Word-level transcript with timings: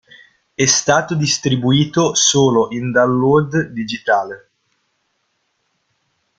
È 0.55 0.65
stato 0.65 1.13
distribuito 1.13 2.15
solo 2.15 2.71
in 2.71 2.91
download 2.91 3.67
digitale. 3.67 4.49